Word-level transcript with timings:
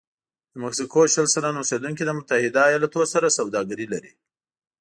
د 0.51 0.53
مکسیکو 0.63 1.01
شل 1.13 1.27
سلنه 1.33 1.59
اوسېدونکي 1.61 2.03
له 2.05 2.13
متحده 2.17 2.61
ایالتونو 2.69 3.05
سره 3.13 3.35
سوداګري 3.37 3.85
لري. 3.93 4.13